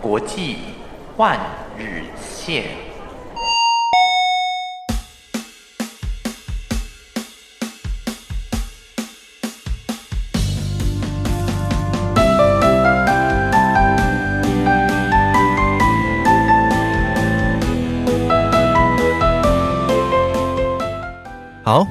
[0.00, 0.58] 国际
[1.16, 1.38] 万
[1.76, 2.87] 宇线。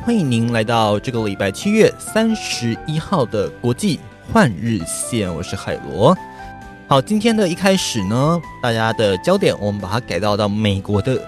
[0.08, 4.00] 欢迎您来到这个礼拜七月三十一号的国际
[4.32, 6.18] 换日线，我是海螺。
[6.88, 11.22] 好，今天的一开始呢，大家的焦点我们把它改到到美国的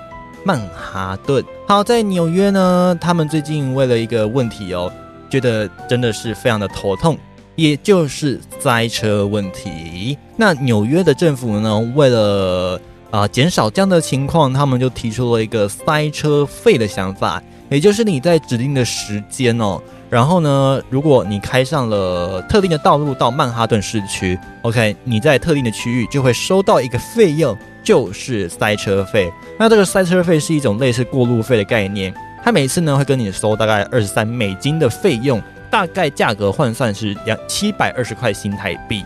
[0.45, 1.43] 曼哈顿。
[1.67, 4.89] 好，在纽约呢，他们最近为了一个问题哦，
[5.29, 7.17] 觉得真的是非常的头痛，
[7.57, 10.17] 也就是塞车问题。
[10.37, 12.79] 那纽约的政府呢，为了
[13.11, 17.43] 啊减少这样的情况，他们就提出了一个塞车费的想法。
[17.69, 19.79] 也就是你在指定的时间哦，
[20.09, 29.31] 然后呢，如果你开上了特定的道路到曼哈顿市区，OK，你在特定的区域就会收到一个费用，就是塞车费。
[29.59, 32.11] 那这个塞车费是一种类似过路费的概念，
[32.43, 39.05] 它每次呢会跟你收大概二十三美金的费用，大概价格换算是两七百二十块新台币。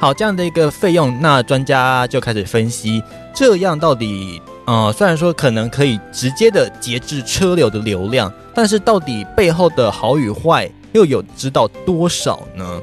[0.00, 3.02] 好，这样的一个费用，那专家就开始分析，
[3.34, 4.40] 这样到底。
[4.68, 12.78] 呃，虽然说可能可以直接的节制车流的流量，但是到底背后的好与坏又有知道多少呢？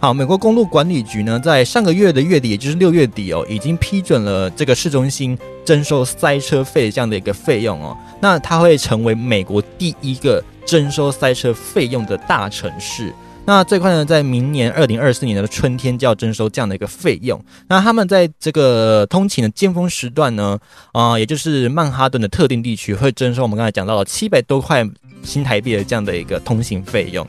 [0.00, 13.14] 好，美国公路管理局呢，在上个月的月底，也就是六月底哦，已经批准了这个市中心征收塞车费这样的一个费用哦，那它会成为美国第一个征收塞车费用的大城市。
[13.46, 17.40] 那最快呢，在明年二零二四年的春天就要征收这样的一个费用。
[17.68, 20.58] 那他们在这个通勤的尖峰时段呢，
[20.90, 24.84] 啊，也就是曼哈顿的特定地区，会征收我们刚才讲到了七百多块
[25.22, 27.24] 新台币的这样的一个通行费用。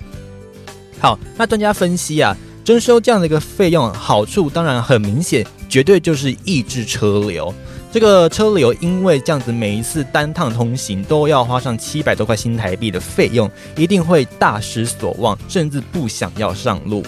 [0.99, 7.53] 好，那专家分析啊，征收这样的一个费用，好处当然很明显，绝对就是抑制车流。
[7.91, 17.01] 这个车流因为这样子，每一次单趟通行都要花上七百多块新台币的费用，一定会大失所望，甚至不想要上路。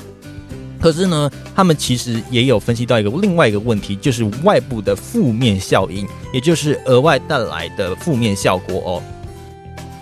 [0.82, 9.04] 可是呢，他们其实也有分析到一个另外一个问题，就是外部的负面效应，也就是额外带来的负面效果哦。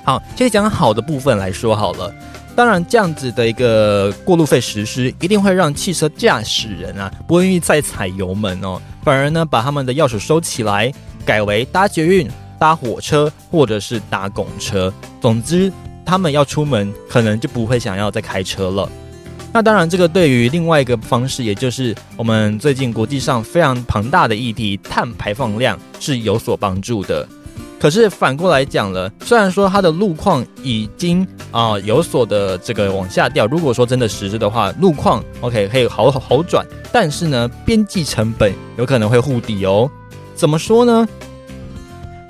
[0.05, 2.13] 好，先讲好的部分来说好了。
[2.55, 10.91] 当然，这样子的一个过路费实施，一定会让汽车驾驶人啊不愿意再踩油门哦，反而呢把他们的钥匙收起来，
[11.25, 12.29] 改为搭捷运、
[12.59, 14.93] 搭火车或者是搭公车。
[15.21, 15.71] 总之，
[16.05, 18.89] 他们要出门，可能就不会想要再开车了。
[19.53, 27.25] 那当然，这个对于另外一个方式，也就是我们最近国际上非常庞大的议题——碳排放量，是有所帮助的。
[27.79, 39.89] 可是反过来讲了，虽然说它的路况已经啊有所的这个往下掉，如果说真的实施的话，路况 OK 可以好好转，但是呢，边际成本有可能会护底哦。
[40.33, 41.07] 怎么说呢？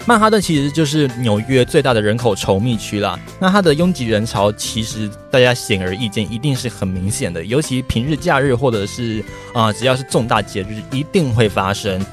[0.05, 9.21] 曼哈顿其实就是纽约最大的人口稠密区啦，那它的拥挤人潮其实大家显而易见，一定是很明显的，尤其平日假日或者是
[9.53, 12.05] 啊只要是重大节日，一定会发生。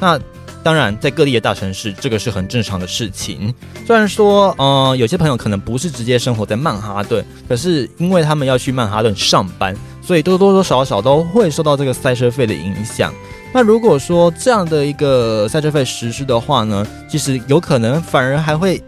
[0.00, 0.18] 那
[0.66, 3.54] 当然，在各地的大城市，这个是很正常的事情。
[3.86, 13.14] 虽然说，呃，有些朋友可能不是直接生活在曼哈顿，可是因为他们要去曼哈顿上班，所以多多多少少都会受到这个塞车费的影响。
[13.54, 18.82] 那如果说这样的一个塞车费实施的话呢，其实有可能反而还会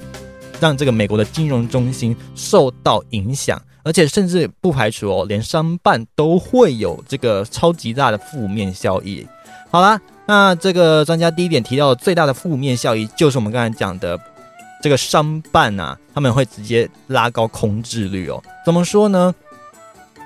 [0.59, 9.25] 让这个美国的金融中心受到影响，而且甚至不排除哦，连商办都会有这个超级大的负面效益。
[9.71, 9.97] 好啦。
[10.28, 14.21] 那这个专家第一点提到的最大的负面效益，就是我们刚才讲的
[14.83, 18.43] 这个商办啊，他们会直接拉高空置率哦。
[18.62, 19.34] 怎么说呢？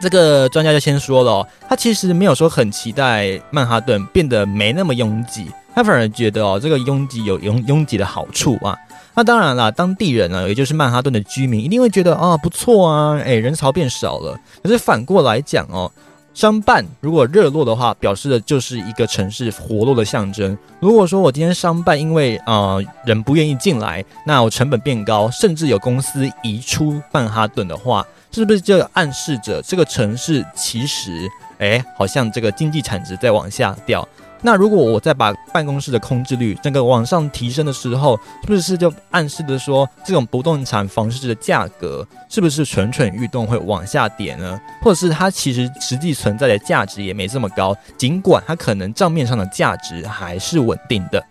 [0.00, 8.76] 这个专家就先说了，他其实没有说很期待曼哈顿变得没那么拥挤，他反而觉得哦，这个拥挤有拥拥挤的好处啊。
[9.14, 14.36] 那当然了，当地人呢，也就是曼哈顿的居民，一定会觉得啊，不错啊，哎，人潮变少了。
[14.64, 15.88] 可是反过来讲哦。
[16.34, 20.56] 商办如果热络的话，表示的就是一个城市活络的象征。
[20.80, 34.08] 如果说我今天商办因为啊人不愿意进来，那我成本变高，甚至有公司移出曼哈顿的话，是不是就暗示着这个城市其实哎好像这个经济产值在往下掉？
[34.44, 44.60] 那如果我再把办公室的空置率整个往上提升的时候，是不是就暗示着说这种不动产房市的价格是不是蠢蠢欲动会往下跌呢？
[44.82, 51.24] 或者是它其实实际存在的价值也没这么高，尽管它可能账面上的价值还是稳定的。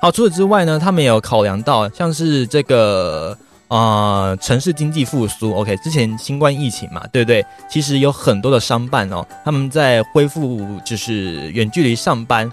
[0.00, 3.36] 好，除此之外呢，他们也有考量到像是这个
[3.68, 7.44] 啊，城市经济复苏，OK，之前新冠疫情嘛，对不对？
[7.70, 12.50] 其实有很多的商办哦，他们在恢复就是远距离上班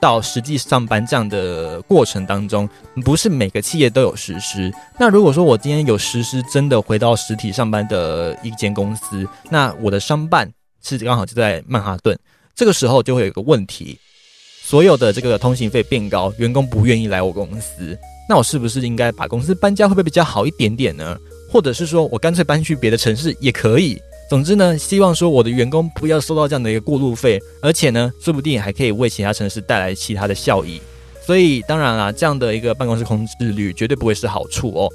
[0.00, 2.68] 到实际上班这样的过程当中，
[3.04, 4.72] 不是每个企业都有实施。
[4.96, 10.48] 那如果说我今天有实施真的回到实体上班的一间公司，那我的商办
[10.84, 12.16] 是刚好就在曼哈顿，
[12.54, 13.98] 这个时候就会有个问题，
[14.62, 17.98] 所有的这个通行费变高，员工不愿意来我公司。
[18.28, 21.16] 那我是不是应该把公司搬家，会不会比较好一点点呢？
[21.50, 23.98] 或者是说我干脆搬去别的城市也可以。
[24.30, 30.80] 总之呢，希望说我的员工不要收到这样的一个过路费，而且呢，说不定还可以为其他城市带来其他的效益。
[31.26, 34.88] 所以当然啦，这样的一个办公室空置率绝对不会是好处哦。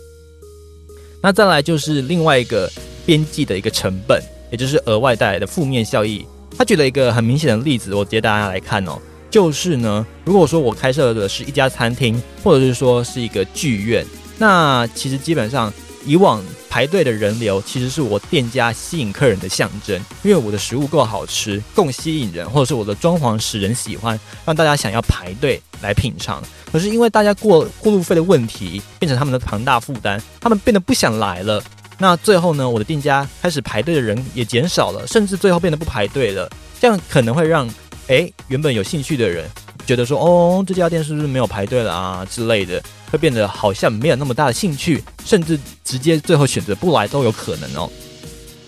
[1.21, 2.69] 那再来就是另外一个
[3.05, 4.21] 边际的一个成本，
[4.51, 6.25] 也就是额外带来的负面效益。
[6.57, 8.99] 他举了一个很明显的例子，我直接大家来看哦。
[9.29, 14.05] 就是呢，如果说我开设的是一家餐厅，或者是说是一个剧院，
[14.37, 15.71] 那其实基本上
[16.03, 26.41] 以往排队的人流其实是我店家吸引客人的象征，因为我的食物够好吃，够吸引人，或者是我的装潢使人喜欢，让大家想要排队来品尝。
[26.71, 31.63] 可是因为大家过过路费的问题，变成他们的庞大负担，他们变得不想来了。
[31.99, 36.49] 那最后呢，我的店家开始排队的人也减少了，甚至最后变得不排队了，
[36.81, 37.69] 这样可能会让。
[38.09, 39.47] 哎，原本有兴趣的人
[39.85, 47.87] 觉得说，哦，这家店是不是没有排队了啊之类的，会变得好像没有那么大的兴趣，甚至直接最后选择不来都有可能哦。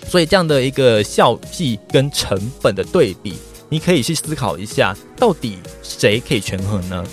[0.08, 3.34] 所以这样的一个效益跟成本的对比，
[3.68, 7.04] 你可以去思考一下，到底谁可以权衡呢？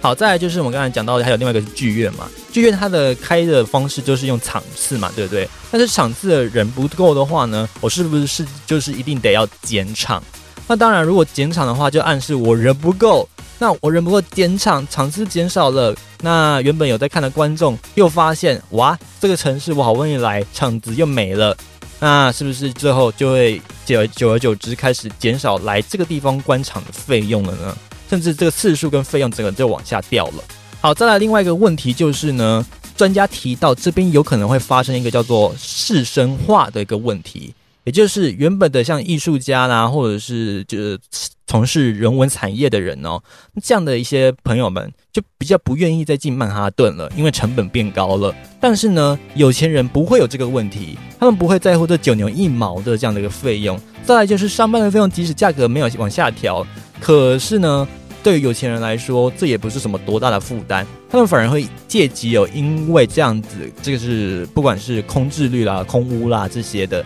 [0.00, 2.28] 好，再来就是我们刚才讲到的，还有另外一个是剧院嘛。
[2.52, 5.48] 剧院它的开的方式就是用场次嘛，对不对？
[5.70, 10.20] 但是场次的人不够的话呢，我是不是是就是一定得要减场？
[10.66, 13.28] 那当然，如果减场的话，就暗示我人不够。
[13.58, 21.56] 那我人不够，减场场次减少了，那原本有在看的观众又发现，哇，这个城市我好不容易来，场子又没了。
[22.00, 27.76] 那是不是最后就会久久而久之开始减少来这个地方观场的费用了呢？
[28.10, 30.44] 甚至这个次数跟费用整个就往下掉了。
[30.80, 37.54] 好，再来另外一个问题就是呢，专家提到这边有可能会发生一个叫做市生化的一个问题。
[37.84, 40.98] 也就是原本的像艺术家啦，或者是就是
[41.46, 43.22] 从事人文产业的人哦，
[43.62, 48.34] 这样的一些朋友们就比较不愿意再进曼哈顿了，因为成本变高了。
[48.58, 53.78] 但是呢，有钱人不会有这个问题，他们不会在乎这九牛一毛的这样的一个费用。
[54.02, 56.66] 再来就是上班的费用，即使价格没有往下调，
[57.00, 57.86] 可是呢，
[58.22, 67.04] 对于有钱人来说，这也不是什么多大的负担，他们反而会借机哦，因为这样子，这个是不管是空置率啦、空屋啦这些的。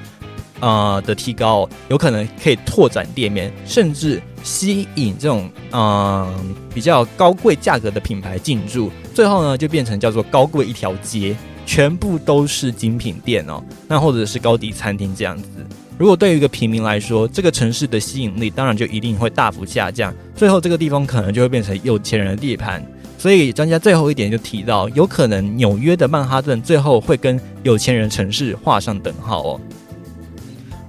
[0.60, 15.48] 啊的提高，有可能可以拓展店面，甚至吸引这种嗯比较高贵价格的品牌进驻，最后呢就变成叫做高贵一条街，全部都是精品店哦，那或者是高级餐厅这样子。
[15.96, 22.80] 如果对于一个平民来说，这个城市的吸引力当然就一定会大幅下降，最后这个地方可能就会变成有钱人的地盘。
[23.18, 29.60] 所以专家最后一点就提到，有可能纽约的曼哈顿最后会跟有钱人城市画上等号哦。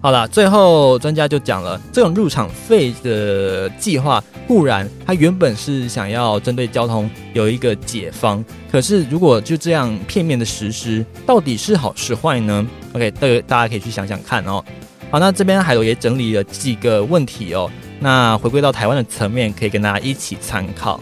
[0.01, 8.41] 好了，最后专家就讲了，这种入场费的计划固然，它原本是想要针对交通有一个解方，
[8.71, 14.63] 可是如果就这样片面的实施，到底是好是坏呢？OK，这个大家可以去想想看哦。
[15.11, 21.01] 好，那这边海螺也整理了几个问题哦，那回归到台湾的层面，可以跟大家一起参考。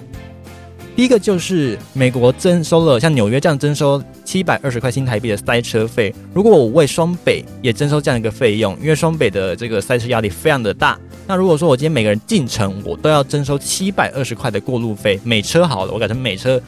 [0.97, 16.59] 第一个就是美国征收了像纽约这样征收七百二十块新台币的塞车费，如果我为双北也征收这样一个费用，因为双北的这个塞车压力非常的大，那如果说我今天每个人进城我都要征收七百二十块的过路费，每车好了，我改成每车，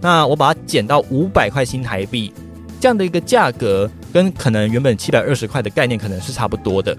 [0.00, 2.32] 那我把它减到五百块新台币，
[2.80, 6.98] 这样的一个价格跟可能原本七百二十块的概念可能是差不多的。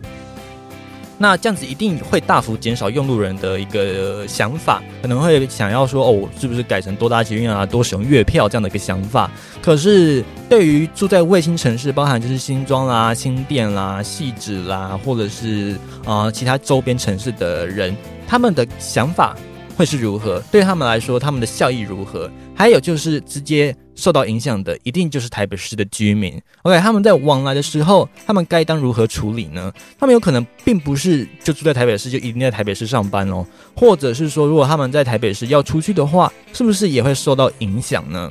[1.17, 9.29] 那这样子一定会大幅减少用路人的一个想法，可能会想要说哦，是不是改成多搭捷运啊，多使用月票这样的一个想法。
[9.62, 17.95] 可是对于住在卫星城市，包含就是新庄啦、新店啦、细致啦，或者是啊其他周边城市的人，
[18.27, 19.36] 他们的想法
[19.77, 20.43] 会是如何？
[20.51, 22.29] 对他们来说，他们的效益如何？
[22.53, 23.74] 还有就是直接。
[23.98, 26.39] 受到影响的一定就是台北市的居民。
[26.62, 29.74] OK，他们在往来的时候，他们该当如何处理呢？
[29.98, 33.43] 他们有可能并不是就住在台北市，就一定在台北市上班哦，
[33.75, 38.29] 或者是说，如果他们在台北市要出去的话，是不是也会受到影响呢？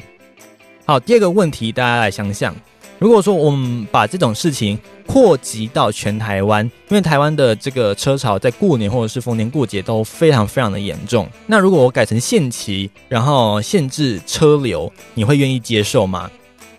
[0.84, 2.54] 好，第二个问题，大家来想想。
[2.98, 16.30] 如果说我们把这种事情扩及到全台湾，因为台湾的这个车潮在过年或者是逢年过节都非常非常的严重，那如果我改成限期，然后限制车流，你会愿意接受吗？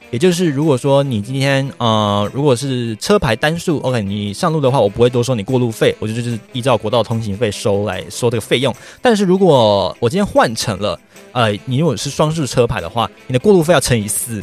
[0.10, 8.74] 也就是如果说你今天呃，如果是车牌单数，OK，你上路的话，我不会多收你过路费，我就就是依照国道通行费收来收这个费用。
[9.02, 11.00] 但是如果我今天换成了
[11.34, 14.42] 呃，你如果是双数车牌的话，你的过路费要乘以四。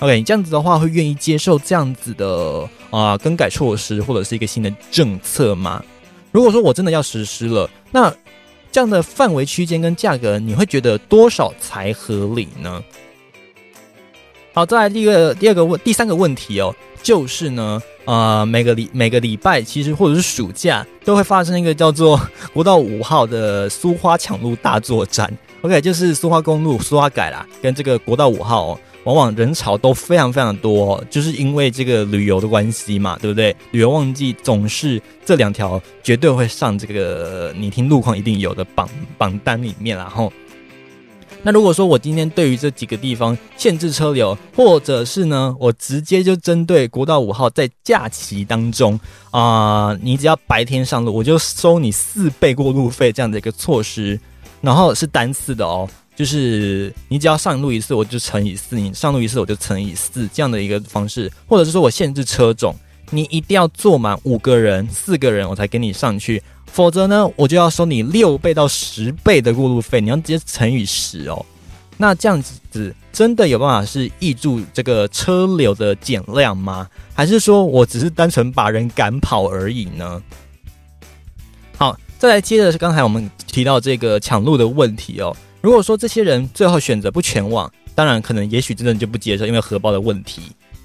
[0.00, 5.84] OK，你这样子的话会愿意接受这样子的啊更改措施或者是一个新的政策吗？
[6.32, 8.10] 如果说我真的要实施了，那
[8.72, 12.82] 这样的范围区间跟价格，你会觉得多少才合理呢？
[14.54, 22.20] 好，再来第二个、第二个问、第三个问题哦，就是呢，呃，每个礼每个礼拜其实或者是暑假都会发生一个叫做
[22.52, 25.32] 国道五号的苏花抢路大作战。
[25.60, 28.76] OK，就是苏花公路苏花改啦，跟这个国道五号。
[29.04, 33.56] 往往人潮都非常非常多，就是因为这个旅游的关系嘛，对不对？
[33.70, 38.86] 旅游旺季总是这两条绝对会上这个你听路况一定有的榜
[39.16, 40.30] 榜单里面，然后，
[41.42, 48.98] 那如果说我今天对于这几个地方限制车流，或者是呢，我直接就针对国道五号在假期当中
[49.30, 54.20] 啊，你只要白天上路，我就收你四倍过路费这样的一个措施，
[54.60, 55.88] 然后是单次的哦。
[56.14, 62.76] 就是你只要上路一次，我就乘以四；你上路一次，我就乘以四，这样的一个方式，或者是说我限制车种，
[63.10, 71.44] 你一定要坐满五个人、四个人，我才给你上去，否则呢，我就要收你六倍到十倍的过路费，你要直接乘以十哦。
[71.96, 76.88] 那这样子真的有办法是抑住这个车流的减量吗？
[77.12, 80.22] 还是说我只是单纯把人赶跑而已呢？
[81.76, 85.36] 好，再来接着是刚才我们提到这个抢路的问题哦。
[85.60, 90.40] 如果说这些人最后选择不全网，当然可能也许真的就不接受，因为荷包的问题，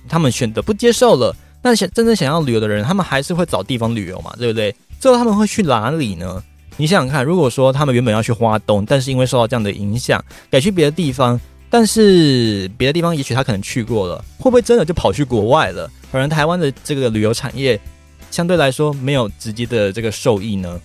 [0.10, 1.34] 他们选择不接受了。
[1.66, 4.76] 那想真正想要旅游的人，他们还是会找地方旅游嘛，对不对？
[5.00, 6.44] 最后他们会去哪里呢？
[6.78, 15.90] 你想想看，如果说他们原本要去花东，但是因为受到这样的影响，改去别的地方，但是别的地方也许他可能去过了，会不会真的就跑去国外了？
[16.12, 17.82] 可能台湾的这个旅游产业
[18.30, 20.80] 相对来说没有直接的这个受益呢？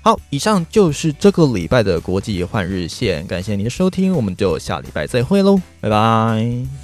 [0.00, 6.81] 好，以上就是这个礼拜的国际换日线，感谢您的收听，我们就下礼拜再会喽，拜拜。